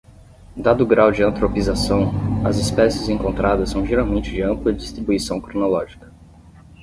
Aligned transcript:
Dado 0.57 0.83
o 0.83 0.87
grau 0.87 1.11
de 1.11 1.21
antropização, 1.21 2.11
as 2.43 2.57
espécies 2.57 3.07
encontradas 3.07 3.69
são 3.69 3.85
geralmente 3.85 4.31
de 4.31 4.41
ampla 4.41 4.73
distribuição 4.73 5.39
cronológica. 5.39 6.11